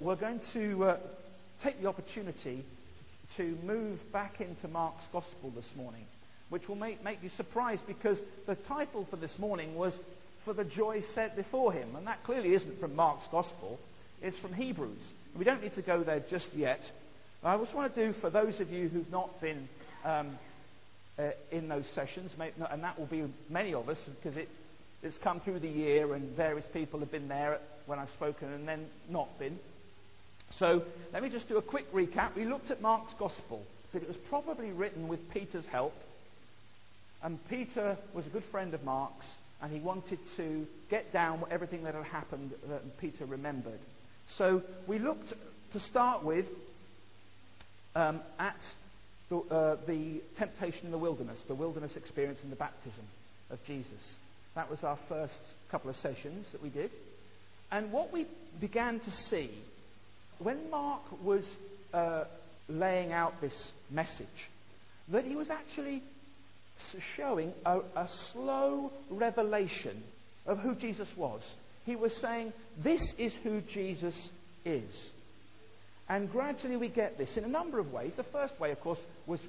[0.00, 0.96] we're going to uh,
[1.62, 2.64] take the opportunity
[3.36, 6.04] to move back into Mark's Gospel this morning,
[6.50, 9.92] which will make, make you surprised because the title for this morning was
[10.44, 11.96] For the Joy Set Before Him.
[11.96, 13.78] And that clearly isn't from Mark's Gospel,
[14.22, 15.00] it's from Hebrews.
[15.36, 16.80] We don't need to go there just yet.
[17.42, 19.68] I just want to do, for those of you who've not been
[20.04, 20.38] um,
[21.18, 24.48] uh, in those sessions, and that will be many of us because it,
[25.02, 28.66] it's come through the year and various people have been there when I've spoken and
[28.66, 29.58] then not been.
[30.58, 30.82] So
[31.12, 32.34] let me just do a quick recap.
[32.36, 35.94] We looked at Mark's Gospel, that it was probably written with Peter's help.
[37.22, 39.26] And Peter was a good friend of Mark's,
[39.60, 43.80] and he wanted to get down everything that had happened that Peter remembered.
[44.38, 45.32] So we looked
[45.72, 46.46] to start with
[47.94, 48.56] um, at
[49.30, 53.04] the, uh, the temptation in the wilderness, the wilderness experience in the baptism
[53.50, 53.92] of Jesus.
[54.54, 55.38] That was our first
[55.70, 56.90] couple of sessions that we did.
[57.70, 58.26] And what we
[58.60, 59.50] began to see
[60.38, 61.44] when Mark was
[61.92, 62.24] uh,
[62.68, 63.54] laying out this
[63.90, 64.26] message,
[65.08, 66.02] that he was actually
[67.16, 70.02] showing a, a slow revelation
[70.46, 71.42] of who Jesus was.
[71.84, 74.14] He was saying, This is who Jesus
[74.64, 74.90] is.
[76.08, 78.12] And gradually we get this in a number of ways.
[78.16, 79.40] The first way, of course, was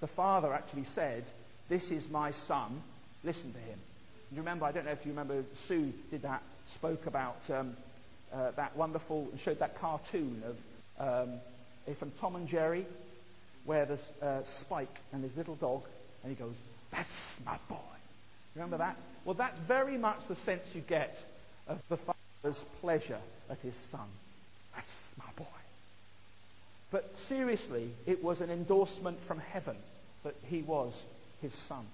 [0.00, 1.24] the Father actually said,
[1.68, 2.82] This is my Son,
[3.24, 3.78] listen to him.
[4.30, 6.42] You remember, I don't know if you remember, Sue did that,
[6.74, 7.76] spoke about um,
[8.32, 10.56] uh, that wonderful, and showed that cartoon of
[10.98, 11.40] um,
[11.98, 12.86] from Tom and Jerry,
[13.64, 15.82] where there's uh, Spike and his little dog,
[16.22, 16.54] and he goes,
[16.90, 17.08] That's
[17.44, 17.76] my boy.
[18.54, 18.96] Remember that?
[19.24, 21.14] Well, that's very much the sense you get
[21.68, 24.08] of the Father's pleasure at his Son.
[24.74, 24.86] That's
[25.18, 25.44] my boy.
[26.90, 29.76] But seriously, it was an endorsement from heaven
[30.24, 30.92] that he was
[31.40, 31.86] his Son.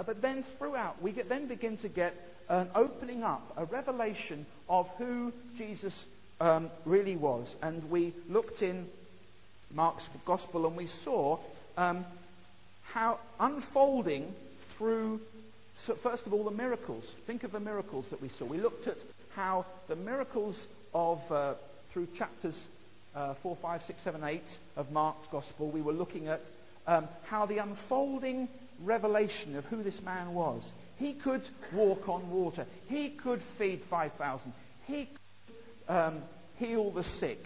[0.00, 2.14] Uh, but then throughout, we get, then begin to get
[2.48, 5.92] an opening up, a revelation of who Jesus
[6.40, 7.54] um, really was.
[7.60, 8.86] And we looked in
[9.70, 11.38] Mark's Gospel and we saw
[11.76, 12.06] um,
[12.82, 14.32] how unfolding
[14.78, 15.20] through,
[15.86, 17.04] so first of all, the miracles.
[17.26, 18.46] Think of the miracles that we saw.
[18.46, 18.96] We looked at
[19.34, 20.56] how the miracles
[20.94, 21.54] of, uh,
[21.92, 22.58] through chapters
[23.14, 24.42] uh, 4, 5, 6, 7, 8
[24.76, 26.40] of Mark's Gospel, we were looking at
[26.86, 28.48] um, how the unfolding
[28.82, 30.62] revelation of who this man was
[31.00, 31.42] he could
[31.72, 32.66] walk on water.
[32.86, 34.52] He could feed 5,000.
[34.84, 35.08] He
[35.86, 36.22] could um,
[36.56, 37.38] heal the sick.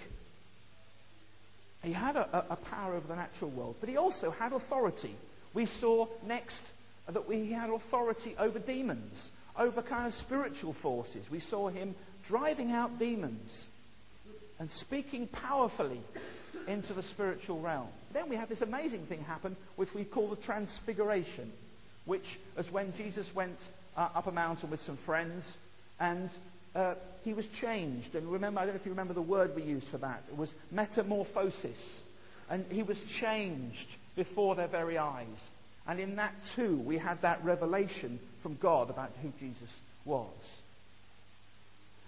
[1.83, 5.15] He had a, a, power over the natural world, but he also had authority.
[5.55, 6.61] We saw next
[7.06, 9.15] that he had authority over demons,
[9.56, 11.25] over kind of spiritual forces.
[11.31, 11.95] We saw him
[12.28, 13.51] driving out demons
[14.59, 16.01] and speaking powerfully
[16.69, 17.89] into the spiritual realm.
[18.13, 21.53] Then we have this amazing thing happen, which we call the transfiguration
[22.05, 22.25] which
[22.59, 23.57] is when Jesus went
[23.97, 25.45] uh, up a mountain with some friends
[26.01, 26.31] and
[26.75, 28.15] uh, he was changed.
[28.15, 30.25] And remember, I don't know if you remember the word we used for that.
[30.31, 31.79] It was metamorphosis.
[32.51, 33.87] And he was changed
[34.17, 35.27] before their very eyes.
[35.87, 39.69] And in that too, we had that revelation from God about who Jesus
[40.05, 40.35] was.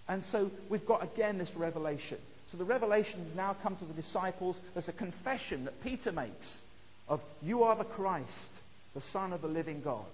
[0.08, 2.18] And so we've got again this revelation.
[2.50, 4.56] So the revelation now come to the disciples.
[4.74, 6.46] There's a confession that Peter makes
[7.08, 8.30] of, You are the Christ
[8.96, 10.06] the Son of the living God.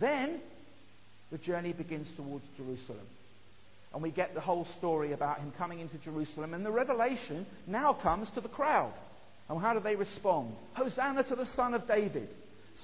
[0.00, 0.40] Then
[1.30, 3.06] the journey begins towards Jerusalem.
[3.92, 6.54] And we get the whole story about him coming into Jerusalem.
[6.54, 8.94] And the revelation now comes to the crowd.
[9.50, 10.54] And how do they respond?
[10.72, 12.28] Hosanna to the Son of David.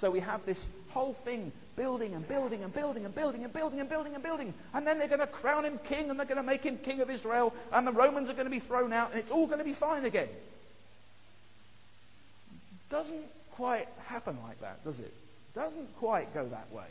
[0.01, 0.59] So we have this
[0.91, 4.55] whole thing building and building and building and building and building and building and building.
[4.75, 7.01] And then they're going to crown him king and they're going to make him king
[7.01, 7.53] of Israel.
[7.73, 9.77] And the Romans are going to be thrown out and it's all going to be
[9.79, 10.29] fine again.
[12.91, 15.13] Doesn't quite happen like that, does it?
[15.55, 16.87] Doesn't quite go that way.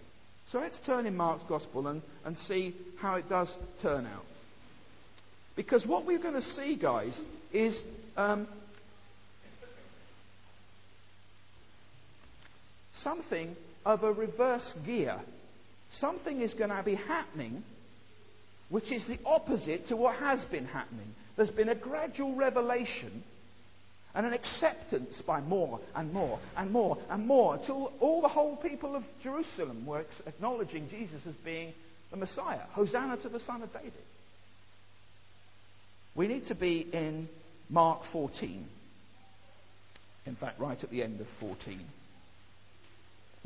[0.52, 4.24] So let's turn in Mark's Gospel and, and see how it does turn out.
[5.56, 7.14] Because what we're going to see, guys,
[7.52, 7.76] is
[8.16, 8.48] um,
[13.08, 15.20] something of a reverse gear.
[16.00, 17.64] Something is going to be happening
[18.70, 21.16] which is the opposite to what has been happening.
[21.38, 23.24] There's been a gradual revelation
[24.14, 28.58] and an acceptance by more and more and more and more until all the whole
[28.58, 31.74] people of Jerusalem were acknowledging Jesus as being
[32.12, 32.64] the Messiah.
[32.72, 33.94] Hosanna to the Son of David.
[36.14, 37.30] We need to be in
[37.70, 38.68] Mark 14.
[40.26, 41.80] In fact, right at the end of 14.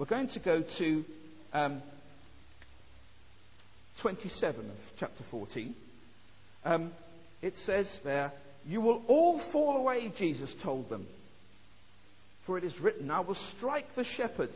[0.02, 1.06] We're going to go to
[1.54, 1.84] um,
[4.02, 5.76] 27 of chapter 14.
[6.66, 6.92] Um,
[7.44, 8.34] it says there,
[8.66, 11.06] you will all fall away, Jesus told them.
[12.48, 14.50] For it is written, I will strike the shepherd,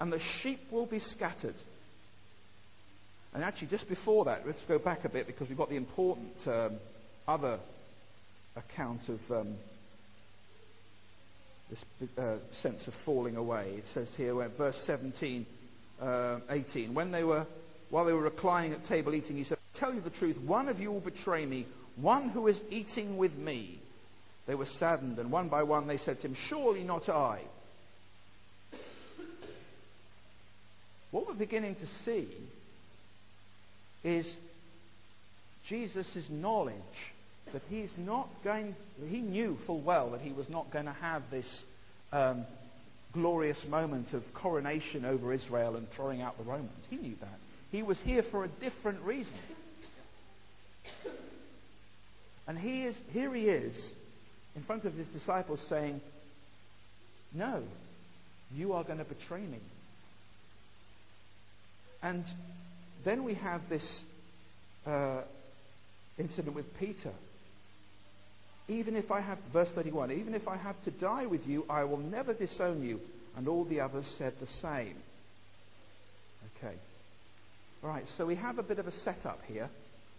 [0.00, 1.56] and the sheep will be scattered.
[3.34, 6.32] And actually, just before that, let's go back a bit because we've got the important
[6.46, 6.78] um,
[7.28, 7.58] other
[8.56, 9.54] account of um,
[11.70, 13.74] this uh, sense of falling away.
[13.78, 15.46] It says here, verse 17,
[16.00, 17.46] uh, 18, when they were,
[17.90, 20.80] while they were reclining at table eating, he said, "Tell you the truth, one of
[20.80, 21.66] you will betray me,
[21.96, 23.80] one who is eating with me."
[24.46, 27.42] They were saddened, and one by one they said to him, "Surely not I."
[31.10, 32.28] What we're beginning to see
[34.04, 34.26] is
[35.68, 36.74] Jesus' knowledge
[37.52, 38.74] that he's not going,
[39.08, 41.46] he knew full well that he was not going to have this
[42.12, 42.46] um,
[43.12, 46.84] glorious moment of coronation over Israel and throwing out the Romans.
[46.90, 47.38] He knew that.
[47.70, 49.32] He was here for a different reason.
[52.46, 53.76] And he is, here he is
[54.56, 56.00] in front of his disciples saying,
[57.34, 57.62] No,
[58.54, 59.58] you are going to betray me.
[62.02, 62.24] And
[63.04, 63.86] then we have this
[64.86, 65.22] uh,
[66.18, 67.12] incident with Peter.
[68.68, 71.84] Even if I have, verse 31, even if I have to die with you, I
[71.84, 73.00] will never disown you.
[73.36, 74.96] And all the others said the same.
[76.58, 76.74] Okay.
[77.82, 79.70] Right, so we have a bit of a setup here.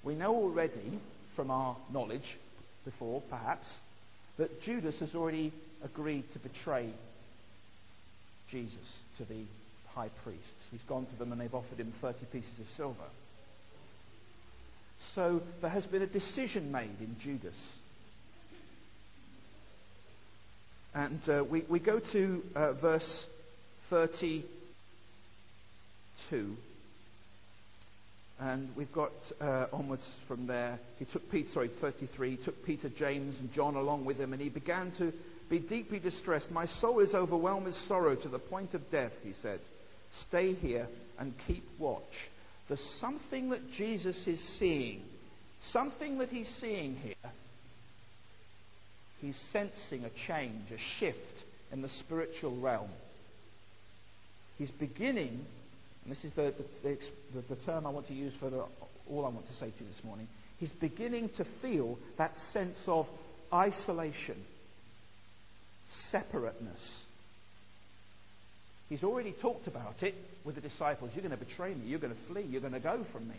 [0.04, 1.00] We know already
[1.36, 2.38] from our knowledge
[2.86, 3.68] before, perhaps,
[4.38, 5.54] that Judas has already
[5.84, 6.94] agreed to betray
[8.50, 8.78] Jesus
[9.18, 9.44] to the
[9.94, 10.48] high priests.
[10.72, 13.10] He's gone to them and they've offered him 30 pieces of silver.
[15.16, 17.56] So there has been a decision made in Judas.
[21.00, 23.10] And uh, we, we go to uh, verse
[23.90, 24.44] 32.
[28.42, 30.78] And we've got uh, onwards from there.
[30.98, 32.36] He took Peter, sorry, 33.
[32.36, 35.14] He took Peter, James, and John along with him, and he began to
[35.50, 36.52] be deeply distressed.
[36.52, 39.62] My soul is overwhelmed with sorrow to the point of death, he said.
[40.28, 42.04] Stay here and keep watch.
[42.68, 45.04] There's something that Jesus is seeing,
[45.72, 47.32] something that he's seeing here.
[49.22, 51.18] He's sensing a change, a shift
[51.72, 52.90] in the spiritual realm.
[54.58, 55.46] He's beginning,
[56.04, 56.98] and this is the, the,
[57.34, 58.66] the, the term I want to use for the,
[59.10, 60.28] all I want to say to you this morning.
[60.58, 63.06] He's beginning to feel that sense of
[63.54, 64.44] isolation,
[66.12, 66.82] separateness
[68.90, 71.12] He's already talked about it with the disciples.
[71.14, 71.86] You're going to betray me.
[71.86, 72.46] You're going to flee.
[72.50, 73.36] You're going to go from me.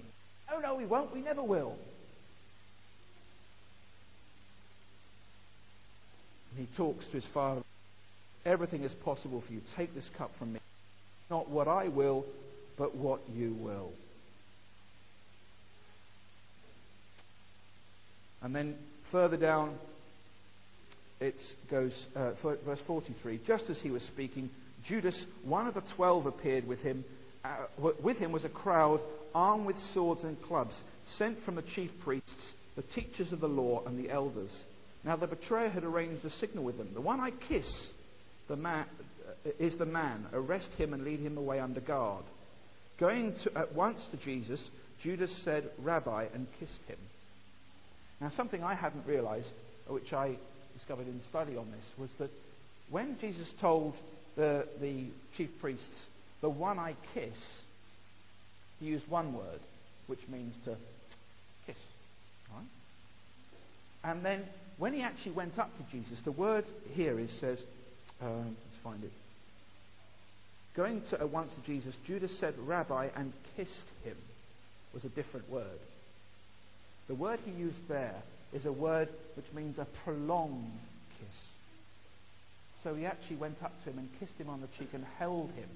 [0.51, 1.13] Oh, no, we won't.
[1.13, 1.77] We never will.
[6.51, 7.63] And he talks to his father.
[8.45, 9.61] Everything is possible for you.
[9.77, 10.61] Take this cup from me.
[11.31, 12.25] Not what I will,
[12.79, 13.93] but what you will.
[18.43, 18.77] And then
[19.13, 19.77] further down,
[21.21, 21.35] it
[21.71, 23.41] goes, uh, verse 43.
[23.47, 24.49] Just as he was speaking,
[24.89, 27.05] Judas, one of the twelve, appeared with him.
[27.45, 29.01] Uh, with him was a crowd
[29.35, 30.75] armed with swords and clubs,
[31.19, 32.31] sent from the chief priests,
[32.77, 34.51] the teachers of the law, and the elders.
[35.05, 36.91] Now the betrayer had arranged a signal with them.
[36.95, 37.67] The one I kiss
[38.49, 38.85] the man,
[39.47, 40.27] uh, is the man.
[40.33, 42.25] Arrest him and lead him away under guard.
[42.99, 44.61] Going to, at once to Jesus,
[45.03, 46.99] Judas said, Rabbi, and kissed him.
[48.21, 49.49] Now, something I hadn't realized,
[49.89, 50.37] which I
[50.75, 52.31] discovered in study on this, was that
[52.91, 53.95] when Jesus told
[54.37, 55.07] the, the
[55.37, 55.87] chief priests,
[56.43, 57.39] the one I kiss,
[58.79, 59.61] he used one word,
[60.07, 60.77] which means to
[61.67, 61.77] kiss.
[62.53, 64.11] Right?
[64.11, 64.45] And then
[64.81, 66.65] when he actually went up to Jesus, the word
[66.95, 67.63] here is says,
[68.23, 69.13] uh, let's find it.
[70.75, 74.17] Going to, uh, once to Jesus, Judas said, Rabbi, and kissed him,
[74.95, 75.79] was a different word.
[77.09, 78.23] The word he used there
[78.55, 80.73] is a word which means a prolonged
[81.19, 81.37] kiss.
[82.83, 85.51] So he actually went up to him and kissed him on the cheek and held
[85.51, 85.69] him.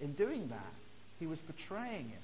[0.00, 0.74] In doing that,
[1.20, 2.22] he was betraying him.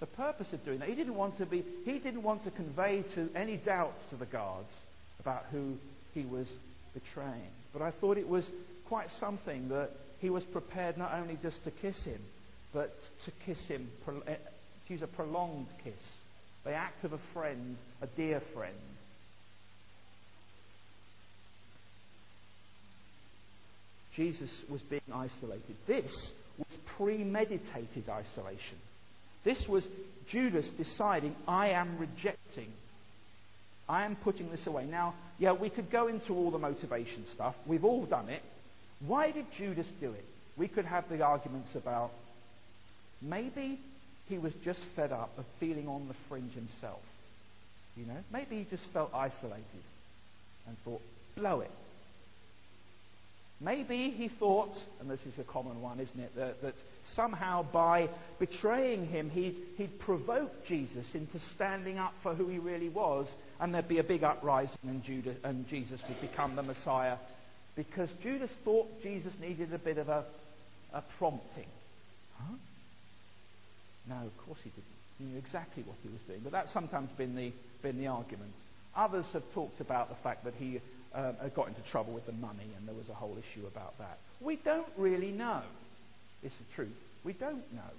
[0.00, 3.04] The purpose of doing that, he didn't want to be, he didn't want to convey
[3.14, 4.70] to any doubts to the guards
[5.20, 5.74] about who
[6.14, 6.46] he was
[6.94, 7.50] betraying.
[7.72, 8.44] But I thought it was
[8.88, 12.20] quite something that he was prepared not only just to kiss him,
[12.72, 12.94] but
[13.26, 13.88] to kiss him,
[14.26, 14.34] eh,
[14.86, 15.92] to use a prolonged kiss,
[16.64, 18.74] the act of a friend, a dear friend.
[24.16, 25.76] Jesus was being isolated.
[25.86, 26.10] This
[26.58, 28.78] was premeditated isolation.
[29.44, 29.84] This was
[30.30, 32.72] Judas deciding, I am rejecting.
[33.88, 34.86] I am putting this away.
[34.86, 37.54] Now, yeah, we could go into all the motivation stuff.
[37.66, 38.42] We've all done it.
[39.04, 40.24] Why did Judas do it?
[40.56, 42.10] We could have the arguments about
[43.22, 43.80] maybe
[44.28, 47.00] he was just fed up of feeling on the fringe himself.
[47.96, 49.64] You know, maybe he just felt isolated
[50.68, 51.02] and thought,
[51.36, 51.70] blow it.
[53.62, 56.74] Maybe he thought, and this is a common one, isn't it, that, that
[57.14, 62.88] somehow by betraying him, he'd, he'd provoke Jesus into standing up for who he really
[62.88, 63.28] was,
[63.60, 67.18] and there'd be a big uprising, and, Judas, and Jesus would become the Messiah.
[67.76, 70.24] Because Judas thought Jesus needed a bit of a,
[70.94, 71.68] a prompting.
[72.38, 72.54] Huh?
[74.08, 74.84] No, of course he didn't.
[75.18, 76.40] He knew exactly what he was doing.
[76.42, 77.52] But that's sometimes been the,
[77.82, 78.52] been the argument.
[78.96, 80.80] Others have talked about the fact that he
[81.14, 84.18] um, got into trouble with the money, and there was a whole issue about that.
[84.40, 85.62] We don't really know.
[86.42, 86.96] It's the truth.
[87.24, 87.92] We don't know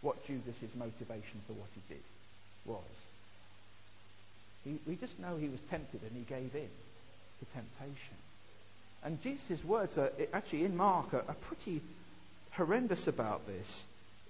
[0.00, 2.02] what Judas's motivation for what he did
[2.64, 2.82] was.
[4.64, 6.68] He, we just know he was tempted and he gave in
[7.38, 8.16] to temptation.
[9.04, 11.82] And Jesus' words are actually in Mark are, are pretty
[12.52, 13.66] horrendous about this.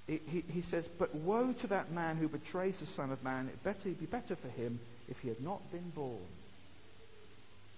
[0.07, 3.49] He, he, he, says, But woe to that man who betrays the Son of Man.
[3.49, 4.79] It better be better for him
[5.09, 6.27] if he had not been born.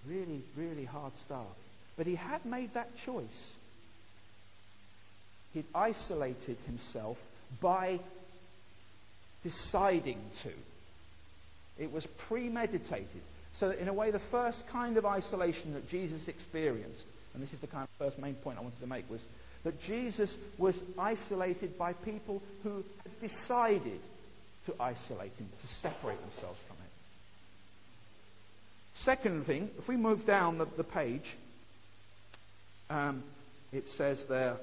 [0.07, 1.45] Really, really hard stuff.
[1.97, 3.25] But he had made that choice.
[5.53, 7.17] He'd isolated himself
[7.61, 7.99] by
[9.43, 10.51] deciding to.
[11.77, 13.21] It was premeditated.
[13.59, 17.03] So, in a way, the first kind of isolation that Jesus experienced,
[17.33, 19.21] and this is the kind of first main point I wanted to make, was
[19.63, 23.99] that Jesus was isolated by people who had decided
[24.65, 26.78] to isolate him, to separate themselves from it.
[29.05, 31.23] Second thing, if we move down the, the page,
[32.89, 33.23] um,
[33.71, 34.57] it says there,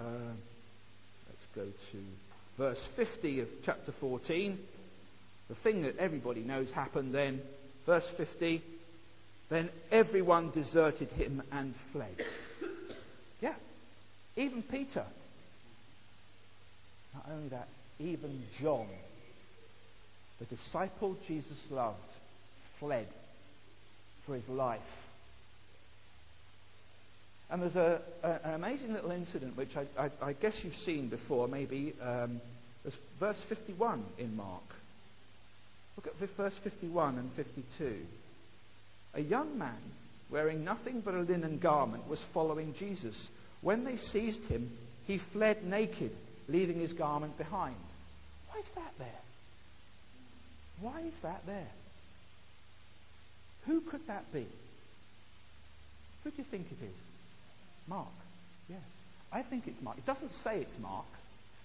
[0.00, 0.32] uh,
[1.28, 1.98] let's go to
[2.58, 4.58] verse 50 of chapter 14.
[5.48, 7.40] The thing that everybody knows happened then,
[7.86, 8.62] verse 50,
[9.48, 12.16] then everyone deserted him and fled.
[13.40, 13.54] Yeah,
[14.36, 15.06] even Peter.
[17.14, 17.68] Not only that,
[17.98, 18.86] even John,
[20.38, 21.98] the disciple Jesus loved,
[22.78, 23.08] fled
[24.26, 24.80] for his life.
[27.50, 31.08] And there's a, a, an amazing little incident which I, I, I guess you've seen
[31.08, 31.94] before, maybe.
[32.00, 32.40] Um,
[32.82, 34.62] there's verse 51 in Mark.
[35.96, 37.96] Look at verse 51 and 52.
[39.14, 39.80] A young man
[40.30, 43.16] wearing nothing but a linen garment was following Jesus.
[43.60, 44.70] When they seized him,
[45.06, 46.12] he fled naked,
[46.48, 47.76] leaving his garment behind.
[48.48, 49.08] Why is that there?
[50.80, 51.70] Why is that there?
[53.66, 54.46] Who could that be?
[56.24, 56.96] Who do you think it is?
[57.86, 58.08] Mark.
[58.68, 58.80] Yes.
[59.32, 59.98] I think it's Mark.
[59.98, 61.06] It doesn't say it's Mark.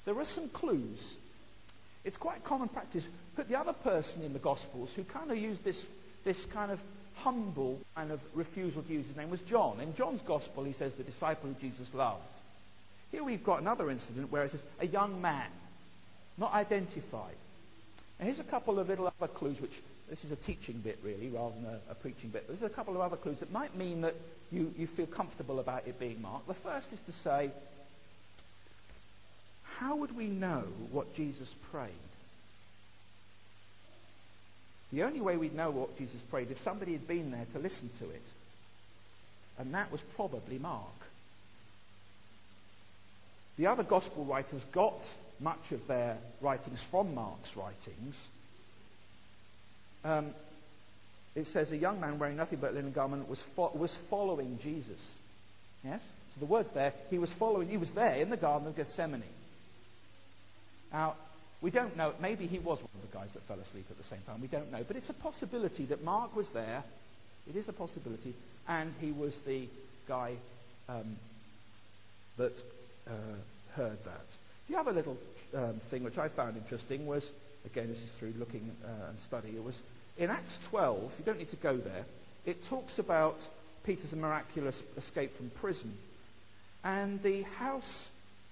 [0.05, 0.99] There are some clues.
[2.03, 3.03] It's quite common practice.
[3.35, 5.77] Put the other person in the Gospels who kind of used this,
[6.23, 6.79] this kind of
[7.15, 9.79] humble kind of refusal to use his name was John.
[9.79, 12.23] In John's Gospel, he says the disciple who Jesus loved.
[13.11, 15.49] Here we've got another incident where it says a young man,
[16.37, 17.35] not identified.
[18.19, 19.71] And here's a couple of little other clues which
[20.09, 22.47] this is a teaching bit, really, rather than a, a preaching bit.
[22.47, 24.13] There's a couple of other clues that might mean that
[24.51, 26.45] you, you feel comfortable about it being Mark.
[26.47, 27.51] The first is to say,
[29.79, 31.91] how would we know what Jesus prayed?
[34.91, 37.89] The only way we'd know what Jesus prayed if somebody had been there to listen
[37.99, 38.21] to it.
[39.57, 40.93] And that was probably Mark.
[43.57, 44.99] The other gospel writers got
[45.39, 48.15] much of their writings from Mark's writings.
[50.05, 50.33] Um,
[51.35, 55.01] it says a young man wearing nothing but linen garment was, fo- was following Jesus.
[55.83, 56.01] Yes?
[56.33, 56.93] So the word's there.
[57.09, 59.23] He was following, he was there in the Garden of Gethsemane.
[60.93, 61.15] Now,
[61.61, 62.13] we don't know.
[62.21, 64.41] Maybe he was one of the guys that fell asleep at the same time.
[64.41, 64.83] We don't know.
[64.87, 66.83] But it's a possibility that Mark was there.
[67.49, 68.35] It is a possibility.
[68.67, 69.67] And he was the
[70.07, 70.35] guy
[70.87, 71.17] um,
[72.37, 72.53] that
[73.07, 73.11] uh,
[73.75, 74.25] heard that.
[74.69, 75.17] The other little
[75.55, 77.23] um, thing which I found interesting was,
[77.65, 79.75] again, this is through looking uh, and study, it was
[80.17, 82.05] in Acts 12, you don't need to go there,
[82.45, 83.35] it talks about
[83.85, 85.97] Peter's miraculous escape from prison.
[86.83, 87.83] And the house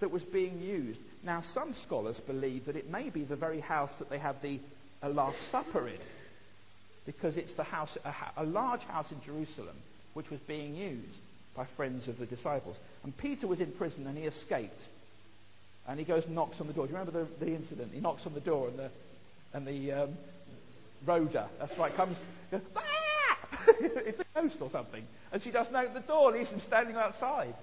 [0.03, 0.99] that was being used.
[1.23, 4.59] Now, some scholars believe that it may be the very house that they had the
[5.07, 5.99] Last Supper in,
[7.05, 9.77] because it's the house, a, a large house in Jerusalem,
[10.13, 11.17] which was being used
[11.55, 12.75] by friends of the disciples.
[13.03, 14.79] And Peter was in prison and he escaped.
[15.87, 16.87] And he goes and knocks on the door.
[16.87, 17.91] Do you remember the, the incident?
[17.93, 18.89] He knocks on the door and the,
[19.53, 20.17] and the um,
[21.05, 22.17] Rhoda, that's right, comes,
[22.49, 22.81] goes, ah!
[23.79, 25.03] it's a ghost or something.
[25.31, 27.55] And she doesn't open the door, leaves him standing outside.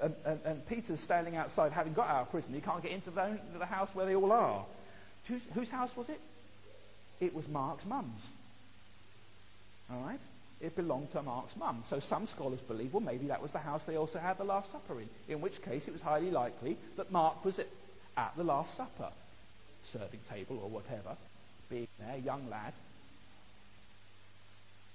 [0.00, 2.52] And, and, and, Peter's standing outside, having got out of prison.
[2.52, 4.66] He can't get into the, the house where they all are.
[5.28, 6.20] Whose, whose house was it?
[7.20, 8.20] It was Mark's mum's.
[9.90, 10.18] All right?
[10.60, 11.84] It belonged to Mark's mum.
[11.88, 14.72] So some scholars believe, well, maybe that was the house they also had the Last
[14.72, 15.08] Supper in.
[15.28, 19.12] In which case, it was highly likely that Mark was at, the Last Supper,
[19.92, 21.16] serving table or whatever,
[21.70, 22.72] being there, young lad.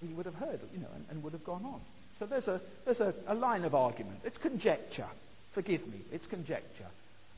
[0.01, 1.79] He would have heard, you know, and, and would have gone on.
[2.19, 4.19] So there's a, there's a, a line of argument.
[4.25, 5.07] It's conjecture.
[5.53, 6.87] Forgive me, it's conjecture.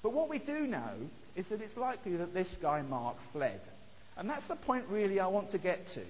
[0.02, 0.94] But what we do know
[1.36, 3.62] is that it's likely that this guy, Mark, fled.
[4.18, 6.04] And that's the point really I want to get to.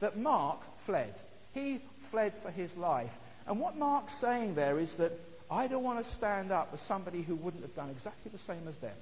[0.00, 1.14] That Mark fled.
[1.56, 3.10] He fled for his life.
[3.46, 5.12] And what Mark's saying there is that
[5.50, 8.68] I don't want to stand up as somebody who wouldn't have done exactly the same
[8.68, 8.96] as them.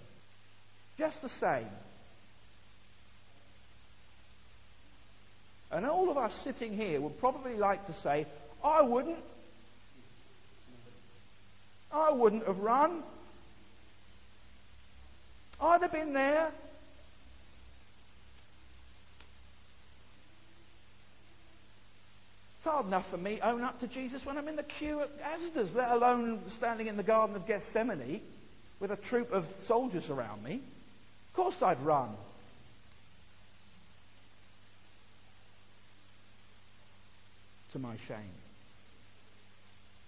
[0.97, 1.69] Just the same.
[5.73, 8.25] And all of us sitting here would probably like to say,
[8.63, 9.19] I wouldn't.
[11.91, 13.03] I wouldn't have run.
[15.61, 16.53] I'd have been there.
[22.65, 25.11] It's hard enough for me own up to Jesus when I'm in the queue at
[25.21, 28.23] Asda's, let alone standing in the Garden of Gethsemane
[28.81, 30.63] with a troop of soldiers around me.
[31.29, 32.09] Of course I'd run.
[37.75, 38.33] To my shame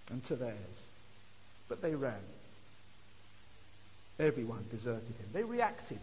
[0.08, 0.56] and to theirs.
[1.68, 2.14] But they ran.
[4.18, 5.28] Everyone deserted him.
[5.34, 6.00] They reacted.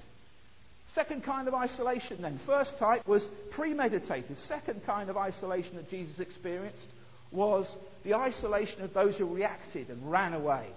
[0.96, 2.40] Second kind of isolation, then.
[2.46, 3.24] First type was
[3.56, 4.38] premeditated.
[4.48, 6.88] Second kind of isolation that Jesus experienced
[7.32, 7.66] was
[8.04, 10.68] the isolation of those who reacted and ran away.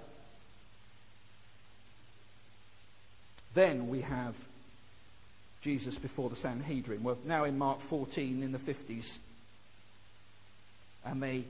[3.55, 4.35] Then we have
[5.63, 7.03] Jesus before the Sanhedrin.
[7.03, 9.07] We're now in Mark 14 in the 50s.
[11.05, 11.45] And they,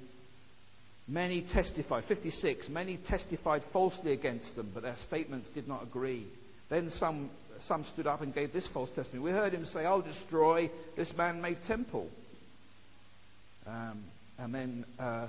[1.07, 6.27] many testified, 56, many testified falsely against them, but their statements did not agree.
[6.69, 7.31] Then some
[7.69, 9.25] some stood up and gave this false testimony.
[9.25, 12.09] We heard him say, I'll destroy this man made temple.
[13.67, 14.05] Um,
[14.39, 15.29] and then uh,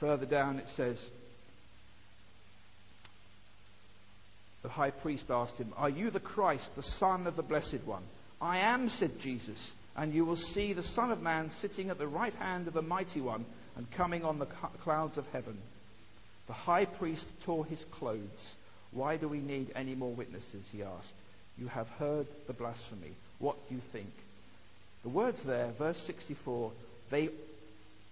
[0.00, 0.98] further down it says,
[4.62, 8.04] the high priest asked him, Are you the Christ, the Son of the Blessed One?
[8.40, 9.58] I am, said Jesus,
[9.96, 12.82] and you will see the Son of Man sitting at the right hand of the
[12.82, 13.44] Mighty One
[13.76, 14.48] and coming on the
[14.84, 15.58] clouds of heaven.
[16.48, 18.28] The high priest tore his clothes.
[18.92, 20.64] Why do we need any more witnesses?
[20.70, 21.12] He asked.
[21.56, 23.12] You have heard the blasphemy.
[23.38, 24.10] What do you think?
[25.02, 26.72] The words there, verse 64,
[27.10, 27.30] they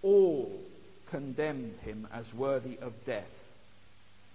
[0.03, 0.51] all
[1.11, 3.25] condemned him as worthy of death.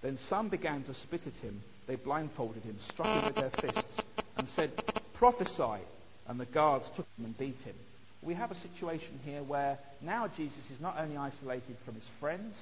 [0.02, 1.62] Then some began to spit at him.
[1.88, 4.02] They blindfolded him, struck him with their fists,
[4.38, 4.72] and said,
[5.18, 5.84] Prophesy.
[6.28, 7.76] And the guards took him and beat him.
[8.24, 12.56] We have a situation here where now Jesus is not only isolated from his friends,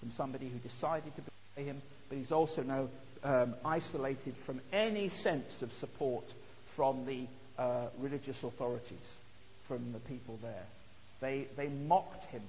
[0.00, 2.88] from somebody who decided to betray him, but he's also now
[3.22, 6.24] um, isolated from any sense of support
[6.76, 7.26] from the
[7.60, 9.06] uh, religious authorities,
[9.66, 10.66] from the people there.
[11.20, 12.42] They, they mocked him,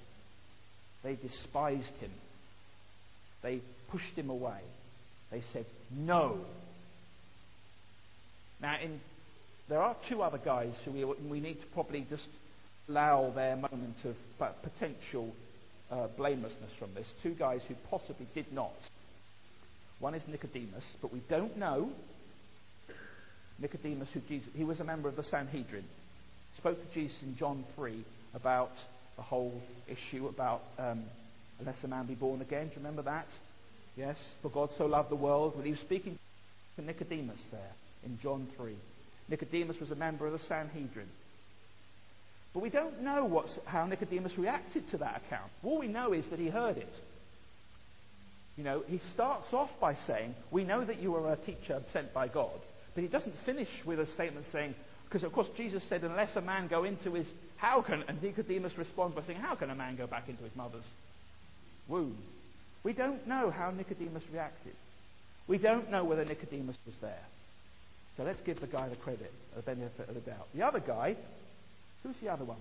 [1.04, 2.12] they despised him,
[3.42, 4.60] they pushed him away.
[5.32, 6.40] They said, No.
[8.62, 9.00] Now, in,
[9.70, 12.28] there are two other guys who we, we need to probably just
[12.88, 14.16] allow their moment of
[14.64, 15.34] potential
[15.92, 17.06] uh, blamelessness from this.
[17.24, 18.74] Two guys who possibly did not
[20.00, 21.90] one is Nicodemus, but we don't know.
[23.60, 25.84] Nicodemus, who Jesus, he was a member of the Sanhedrin,
[26.58, 28.72] spoke to Jesus in John 3 about
[29.18, 31.04] the whole issue about um,
[31.60, 32.68] unless a man be born again.
[32.68, 33.28] Do you remember that?
[33.96, 35.54] Yes, for God so loved the world.
[35.58, 36.18] But he was speaking
[36.78, 37.72] to Nicodemus there
[38.06, 38.76] in John 3.
[39.28, 41.10] Nicodemus was a member of the Sanhedrin.
[42.54, 45.52] But we don't know how Nicodemus reacted to that account.
[45.64, 46.94] All we know is that he heard it.
[48.60, 52.14] You know, he starts off by saying, We know that you are a teacher sent
[52.14, 52.60] by God.
[52.94, 56.42] But he doesn't finish with a statement saying, because of course Jesus said, Unless a
[56.42, 57.26] man go into his.
[57.56, 58.04] How can.
[58.10, 60.84] And Nicodemus responds by saying, How can a man go back into his mother's
[61.88, 62.18] womb?
[62.84, 64.76] We don't know how Nicodemus reacted.
[65.48, 67.24] We don't know whether Nicodemus was there.
[68.18, 70.50] So let's give the guy the credit, the benefit of the doubt.
[70.54, 71.16] The other guy,
[72.04, 72.60] who's the other one?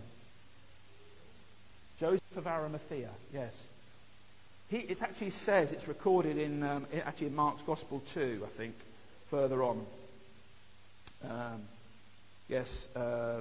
[1.98, 3.52] Joseph of Arimathea, yes.
[4.68, 8.74] He, it actually says, it's recorded in, um, actually in Mark's Gospel too, I think,
[9.30, 9.86] further on.
[11.24, 11.62] Um,
[12.48, 13.40] yes, uh,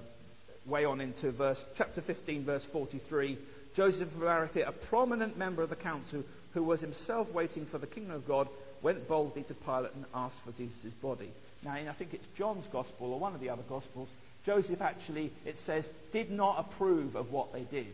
[0.66, 3.38] way on into verse, chapter 15, verse 43.
[3.76, 7.88] Joseph of Arimathea, a prominent member of the council who was himself waiting for the
[7.88, 8.48] kingdom of God,
[8.82, 11.32] went boldly to Pilate and asked for Jesus' body.
[11.64, 14.08] Now, I think it's John's Gospel or one of the other Gospels.
[14.46, 17.94] Joseph actually, it says, did not approve of what they did.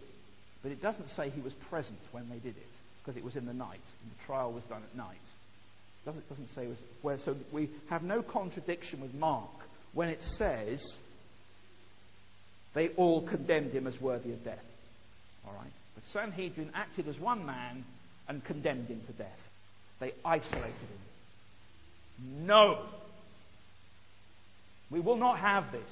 [0.61, 3.45] But it doesn't say he was present when they did it because it was in
[3.45, 3.81] the night.
[4.01, 5.17] And the trial was done at night.
[6.05, 7.17] It doesn't say it was where.
[7.23, 9.49] So we have no contradiction with Mark
[9.93, 10.81] when it says
[12.75, 14.63] they all condemned him as worthy of death.
[15.47, 15.71] All right.
[15.95, 17.85] But Sanhedrin acted as one man
[18.27, 19.29] and condemned him to death.
[19.99, 22.45] They isolated him.
[22.45, 22.85] No.
[24.89, 25.89] We will not have this.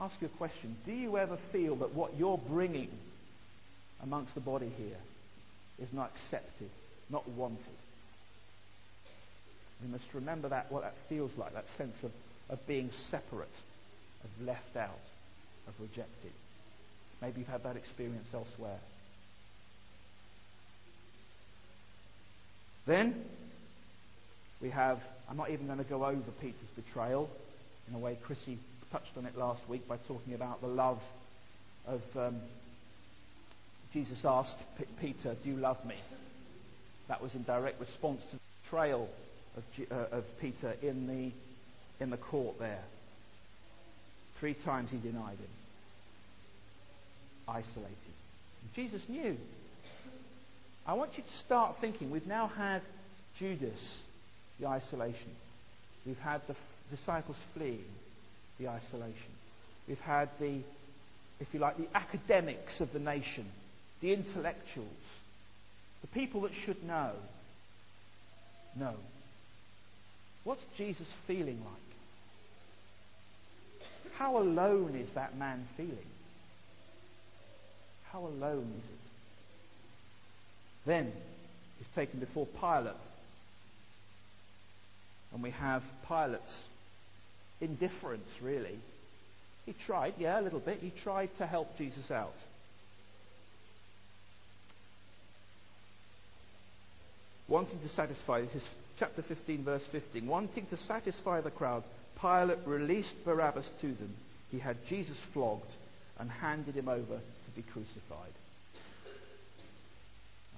[0.00, 0.76] Ask you a question.
[0.84, 2.90] Do you ever feel that what you're bringing
[4.02, 4.96] amongst the body here
[5.78, 6.70] is not accepted,
[7.10, 7.58] not wanted?
[9.82, 12.10] We must remember that, what that feels like, that sense of,
[12.48, 13.48] of being separate,
[14.24, 14.90] of left out,
[15.66, 16.32] of rejected.
[17.20, 18.78] Maybe you've had that experience elsewhere.
[22.86, 23.24] Then
[24.60, 27.28] we have, I'm not even going to go over Peter's betrayal.
[27.88, 28.58] In a way, Chrissy
[28.92, 31.00] touched on it last week by talking about the love
[31.86, 32.02] of.
[32.16, 32.40] Um,
[33.92, 35.96] Jesus asked P- Peter, Do you love me?
[37.08, 39.08] That was in direct response to the betrayal
[39.56, 42.82] of, G- uh, of Peter in the, in the court there.
[44.40, 45.50] Three times he denied him.
[47.46, 47.96] Isolated.
[48.74, 49.36] Jesus knew.
[50.86, 52.10] I want you to start thinking.
[52.10, 52.82] We've now had
[53.38, 53.78] Judas,
[54.58, 55.32] the isolation.
[56.06, 57.84] We've had the f- disciples fleeing,
[58.58, 59.32] the isolation.
[59.88, 60.60] We've had the,
[61.40, 63.46] if you like, the academics of the nation,
[64.00, 64.88] the intellectuals,
[66.00, 67.12] the people that should know.
[68.78, 68.94] No.
[70.44, 71.82] What's Jesus feeling like?
[74.16, 75.96] How alone is that man feeling?
[78.10, 79.00] How alone is it?
[80.86, 81.12] Then
[81.78, 82.94] he's taken before Pilate.
[85.32, 86.42] And we have Pilate's
[87.62, 88.78] indifference, really.
[89.64, 90.80] He tried, yeah, a little bit.
[90.80, 92.34] He tried to help Jesus out.
[97.48, 98.62] Wanting to satisfy, this is
[98.98, 100.26] chapter 15, verse 15.
[100.26, 101.84] Wanting to satisfy the crowd,
[102.20, 104.14] Pilate released Barabbas to them.
[104.50, 105.70] He had Jesus flogged
[106.18, 108.32] and handed him over to be crucified.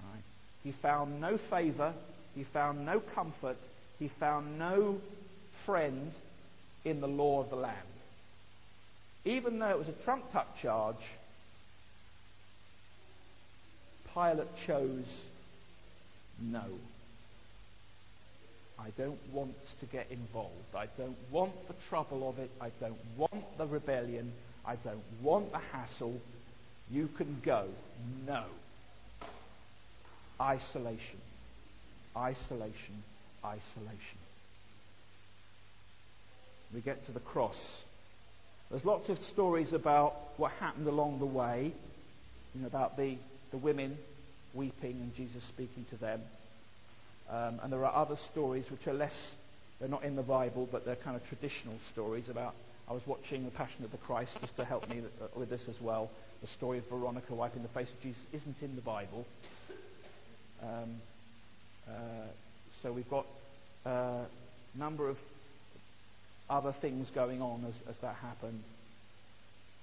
[0.02, 0.22] Right.
[0.62, 1.94] He found no favor,
[2.34, 3.58] he found no comfort,
[3.98, 4.98] he found no
[5.66, 6.12] friend
[6.84, 7.76] in the law of the land.
[9.24, 10.96] Even though it was a trumped up charge,
[14.12, 15.06] Pilate chose
[16.40, 16.64] no.
[18.78, 20.74] I don't want to get involved.
[20.76, 22.50] I don't want the trouble of it.
[22.60, 24.32] I don't want the rebellion.
[24.66, 26.20] I don't want the hassle.
[26.90, 27.66] You can go.
[28.26, 28.44] No.
[30.40, 31.20] Isolation.
[32.16, 33.02] Isolation.
[33.44, 34.23] Isolation.
[36.74, 37.56] We get to the cross.
[38.70, 41.72] There's lots of stories about what happened along the way,
[42.54, 43.16] you know, about the,
[43.52, 43.96] the women
[44.54, 46.20] weeping and Jesus speaking to them.
[47.30, 49.14] Um, and there are other stories which are less,
[49.78, 52.54] they're not in the Bible, but they're kind of traditional stories about.
[52.88, 55.02] I was watching The Passion of the Christ just to help me
[55.36, 56.10] with this as well.
[56.42, 59.24] The story of Veronica wiping the face of Jesus isn't in the Bible.
[60.62, 60.96] Um,
[61.88, 62.26] uh,
[62.82, 63.26] so we've got
[63.86, 64.24] a uh,
[64.76, 65.16] number of
[66.48, 68.62] other things going on as, as that happened.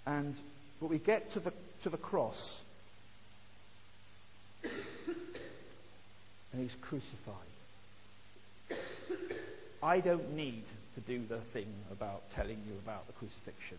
[0.06, 0.36] And
[0.80, 2.60] but we get to the to the cross.
[6.54, 7.36] and he's crucified.
[9.82, 10.64] I don't need
[10.96, 13.78] to do the thing about telling you about the crucifixion.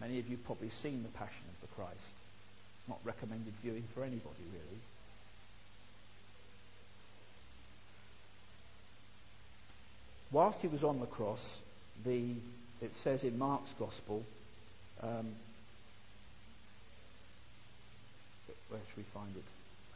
[0.00, 2.14] Many of you have probably seen the Passion of the Christ.
[2.88, 4.80] Not recommended viewing for anybody, really.
[10.30, 11.40] Whilst he was on the cross,
[12.04, 12.34] the,
[12.80, 14.22] it says in Mark's Gospel,
[15.02, 15.34] um,
[18.68, 19.44] where should we find it?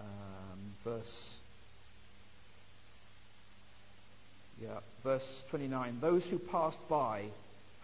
[0.01, 1.07] Um, verse
[4.63, 5.99] Yeah, verse 29.
[6.01, 7.25] Those who passed by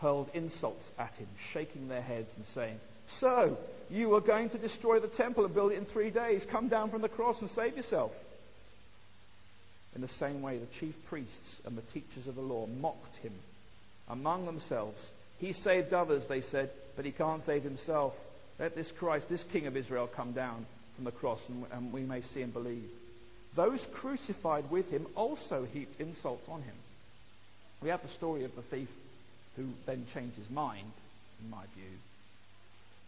[0.01, 2.79] hurled insults at him, shaking their heads and saying,
[3.21, 3.57] So,
[3.91, 6.45] you are going to destroy the temple and build it in three days.
[6.53, 8.13] Come down from the cross and save yourself.
[9.97, 13.33] In the same way, the chief priests and the teachers of the law mocked him
[14.09, 14.99] among themselves.
[15.39, 18.15] He saved others, they said, but he can't save himself.
[18.59, 20.67] Let this Christ, this King of Israel, come down
[20.97, 22.89] from the cross and, and we may see and believe.
[23.57, 26.75] Those crucified with him also heaped insults on him.
[27.83, 28.89] We have the story of the thief
[29.57, 30.93] who then changed his mind,
[31.43, 31.91] in my view,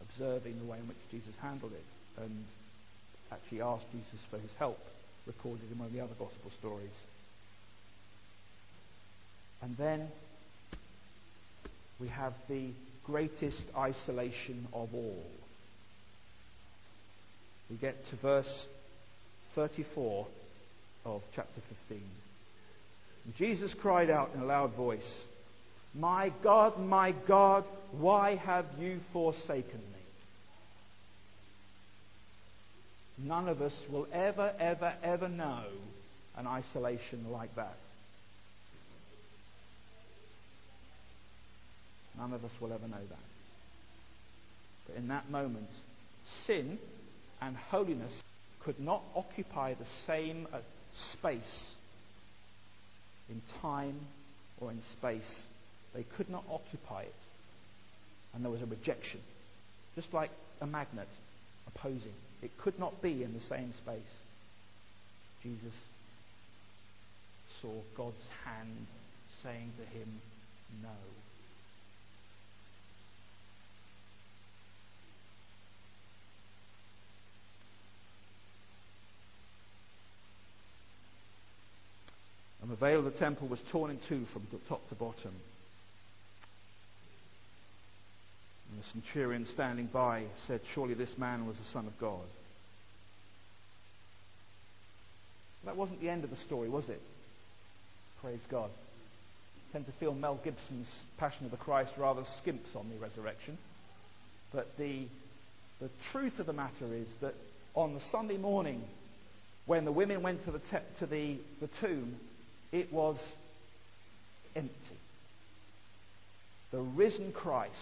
[0.01, 2.45] observing the way in which Jesus handled it and
[3.33, 4.79] actually asked Jesus for his help,
[5.27, 6.95] recorded in one of the other gospel stories.
[9.63, 10.09] And then
[12.01, 12.71] we have the
[13.05, 15.23] greatest isolation of all.
[17.71, 18.67] We get to verse
[19.55, 20.27] 34
[21.05, 22.03] of chapter 15.
[23.37, 25.25] Jesus cried out in a loud voice,
[25.95, 30.01] My God, my God, why have you forsaken me?
[33.19, 35.65] None of us will ever, ever, ever know
[36.37, 37.77] an isolation like that.
[42.21, 43.19] None of us will ever know that.
[44.87, 45.71] But in that moment,
[46.47, 46.79] sin
[47.41, 48.13] and holiness
[48.63, 50.59] could not occupy the same uh,
[51.15, 51.41] space
[53.31, 54.01] in time
[54.61, 55.23] or in space.
[55.95, 57.15] They could not occupy it.
[58.35, 59.21] And there was a rejection.
[59.95, 60.31] Just like
[60.61, 61.09] a magnet
[61.75, 62.13] opposing.
[62.43, 64.03] It could not be in the same space.
[65.43, 65.73] Jesus
[67.63, 68.87] saw God's hand
[69.43, 70.21] saying to him,
[70.83, 70.91] No.
[82.81, 85.33] Veil of the temple was torn in two from top to bottom.
[88.71, 92.25] And the centurion standing by said, Surely this man was the Son of God.
[95.65, 97.03] That wasn't the end of the story, was it?
[98.23, 98.71] Praise God.
[98.71, 100.89] I tend to feel Mel Gibson's
[101.19, 103.59] Passion of the Christ rather skimps on the resurrection.
[104.53, 105.07] But the,
[105.81, 107.35] the truth of the matter is that
[107.75, 108.83] on the Sunday morning,
[109.67, 112.17] when the women went to the, te- to the, the tomb,
[112.73, 113.17] it was
[114.55, 114.75] empty.
[116.73, 117.75] The risen Christ,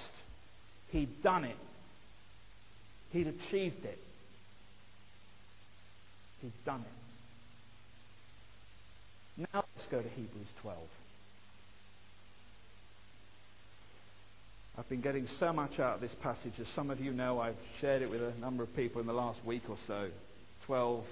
[0.90, 1.56] he'd done it,
[3.10, 3.98] he'd achieved it,
[6.40, 6.86] he'd done it.
[9.52, 10.78] Now let's go to Hebrews 12.
[14.78, 17.56] I've been getting so much out of this passage, as some of you know, I've
[17.80, 20.08] shared it with a number of people in the last week or so.
[20.66, 21.04] 12,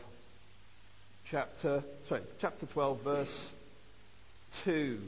[1.30, 3.50] chapter, sorry, chapter 12, verse
[4.64, 4.98] 2.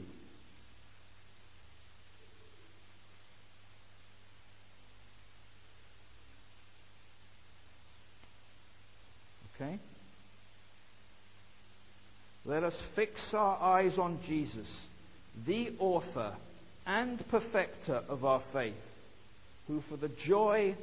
[9.55, 9.79] Okay?
[12.45, 14.67] Let us fix our eyes on Jesus,
[15.45, 16.35] the author
[16.85, 18.73] and perfecter of our faith,
[19.67, 20.75] who for the joy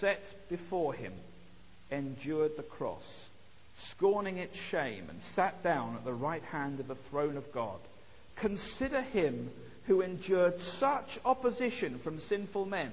[0.00, 1.12] set before him
[1.90, 3.04] endured the cross,
[3.96, 7.78] scorning its shame, and sat down at the right hand of the throne of God.
[8.40, 9.50] Consider him
[9.86, 12.92] who endured such opposition from sinful men,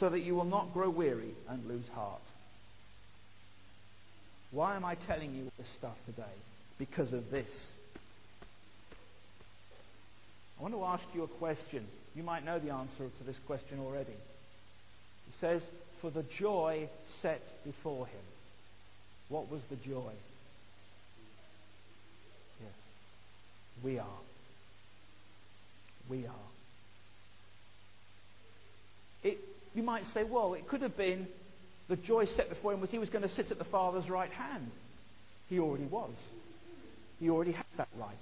[0.00, 2.22] so that you will not grow weary and lose heart.
[4.50, 6.22] Why am I telling you this stuff today?
[6.78, 7.50] Because of this.
[10.58, 11.86] I want to ask you a question.
[12.14, 14.12] You might know the answer to this question already.
[14.12, 15.62] It says,
[16.00, 16.88] For the joy
[17.20, 18.20] set before him.
[19.28, 20.12] What was the joy?
[22.60, 22.74] Yes.
[23.82, 24.06] We are.
[26.08, 26.34] We are.
[29.22, 29.38] It,
[29.74, 31.26] you might say, well, it could have been
[31.88, 34.30] the joy set before him was he was going to sit at the Father's right
[34.30, 34.70] hand.
[35.48, 36.14] He already was.
[37.20, 38.16] He already had that right.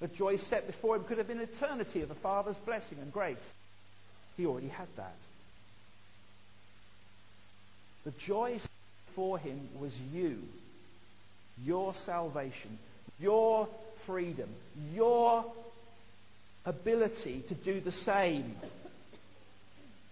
[0.00, 3.38] The joy set before him could have been eternity of the Father's blessing and grace.
[4.36, 5.16] He already had that.
[8.04, 8.70] The joy set
[9.08, 10.38] before him was you,
[11.62, 12.78] your salvation,
[13.18, 13.68] your
[14.06, 14.48] freedom,
[14.94, 15.44] your
[16.68, 18.54] ability to do the same,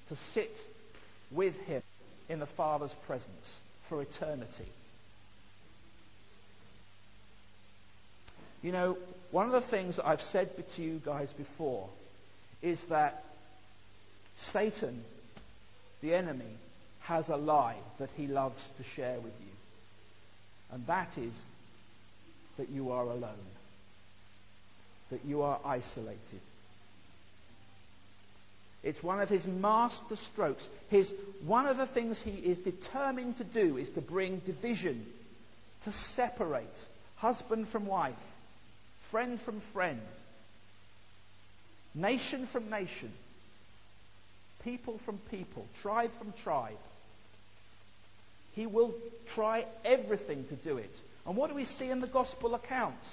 [0.09, 0.51] to sit
[1.31, 1.83] with Him
[2.29, 3.29] in the Father's presence
[3.89, 4.71] for eternity.
[8.63, 8.97] You know,
[9.31, 11.89] one of the things I've said to you guys before
[12.63, 13.23] is that
[14.53, 15.05] Satan,
[16.03, 16.57] the enemy,
[17.01, 19.53] has a lie that he loves to share with you.
[20.73, 21.33] And that is
[22.59, 23.47] that you are alone
[25.11, 26.41] that you are isolated.
[28.83, 30.63] It's one of his master strokes.
[30.91, 31.11] His,
[31.45, 35.05] one of the things he is determined to do is to bring division,
[35.85, 36.67] to separate
[37.17, 38.15] husband from wife,
[39.11, 40.01] friend from friend,
[41.95, 43.13] nation from nation,
[44.63, 46.77] people from people, tribe from tribe.
[48.53, 48.95] He will
[49.35, 50.93] try everything to do it.
[51.27, 53.05] And what do we see in the gospel accounts?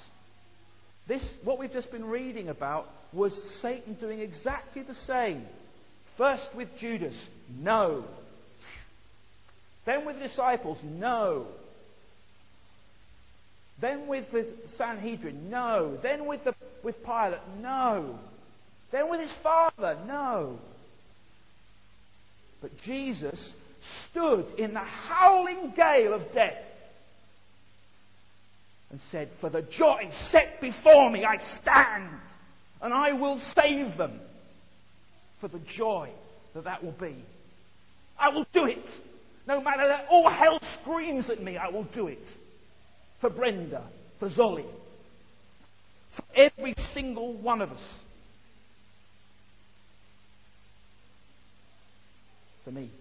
[1.08, 5.46] This, what we've just been reading about, was Satan doing exactly the same.
[6.18, 7.16] First with Judas,
[7.60, 8.06] no.
[9.86, 11.48] Then with the disciples, no.
[13.82, 15.98] Then with the Sanhedrin, no.
[16.02, 18.18] Then with, the, with Pilate, no.
[18.92, 20.60] Then with his father, no.
[22.62, 23.38] But Jesus
[24.10, 26.54] stood in the howling gale of death
[28.94, 32.12] and said, For the joy set before me, I stand,
[32.80, 34.20] and I will save them.
[35.42, 36.12] For the joy
[36.54, 37.16] that that will be.
[38.20, 38.86] I will do it.
[39.48, 42.22] No matter that all hell screams at me, I will do it.
[43.20, 43.84] For Brenda,
[44.20, 44.66] for Zolly,
[46.16, 47.82] for every single one of us.
[52.64, 52.92] For me.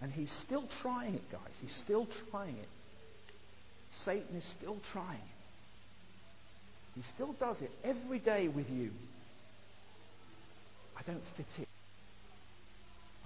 [0.00, 1.52] And he's still trying it, guys.
[1.60, 2.68] He's still trying it.
[4.04, 5.18] Satan is still trying.
[6.94, 8.90] He still does it every day with you.
[10.98, 11.66] I don't fit in.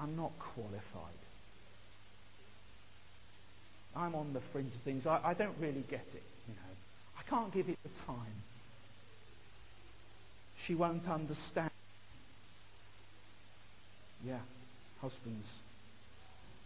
[0.00, 1.20] I'm not qualified.
[3.94, 5.06] I'm on the fringe of things.
[5.06, 6.74] I, I don't really get it, you know.
[7.18, 8.42] I can't give it the time.
[10.66, 11.70] She won't understand.
[14.26, 14.40] Yeah,
[15.00, 15.46] husbands.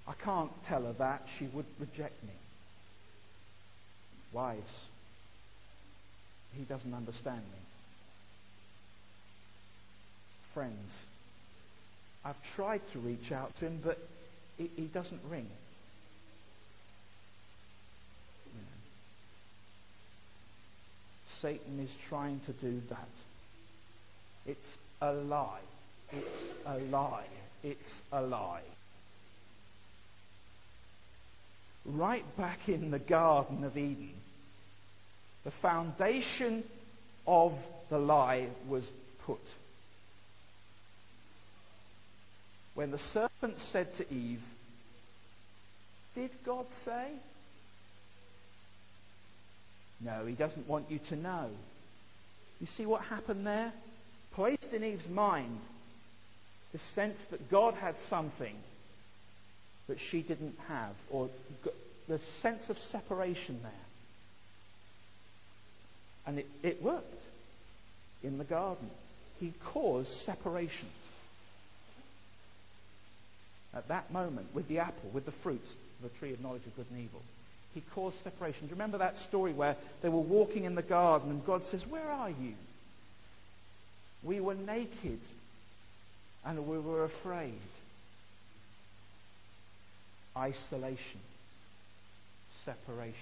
[0.06, 1.22] I can't tell her that.
[1.38, 2.32] She would reject me.
[4.34, 4.62] Wives.
[6.52, 7.58] He doesn't understand me.
[10.52, 10.90] Friends.
[12.24, 13.98] I've tried to reach out to him, but
[14.56, 15.46] he, he doesn't ring.
[21.44, 23.08] Satan is trying to do that.
[24.46, 24.60] It's
[25.02, 25.60] a lie.
[26.10, 27.26] It's a lie.
[27.62, 27.78] It's
[28.12, 28.62] a lie.
[31.84, 34.14] Right back in the Garden of Eden,
[35.44, 36.64] the foundation
[37.26, 37.52] of
[37.90, 38.84] the lie was
[39.26, 39.38] put.
[42.74, 44.40] When the serpent said to Eve,
[46.14, 47.12] Did God say?
[50.00, 51.50] No, he doesn't want you to know.
[52.60, 53.72] You see what happened there?
[54.34, 55.58] Placed in Eve's mind
[56.72, 58.56] the sense that God had something
[59.86, 61.28] that she didn't have, or
[62.08, 63.72] the sense of separation there.
[66.26, 67.20] And it, it worked
[68.22, 68.90] in the garden.
[69.38, 70.88] He caused separation.
[73.74, 75.66] At that moment, with the apple, with the fruits,
[76.02, 77.20] the tree of knowledge of good and evil.
[77.72, 78.60] He caused separation.
[78.62, 81.82] Do you remember that story where they were walking in the garden and God says,
[81.88, 82.54] Where are you?
[84.22, 85.18] We were naked
[86.44, 87.58] and we were afraid.
[90.36, 91.20] Isolation,
[92.64, 93.14] separation,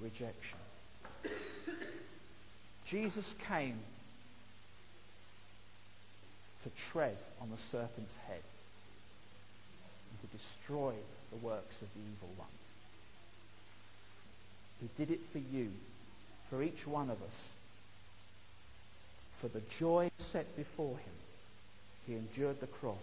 [0.00, 0.58] rejection.
[2.90, 3.78] Jesus came
[6.64, 8.42] to tread on the serpent's head
[10.10, 10.94] and to destroy
[11.30, 12.48] the works of the evil one.
[14.80, 15.70] He did it for you,
[16.48, 17.36] for each one of us.
[19.40, 21.14] For the joy set before him,
[22.06, 22.96] he endured the cross,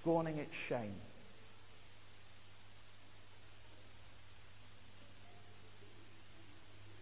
[0.00, 0.94] scorning its shame,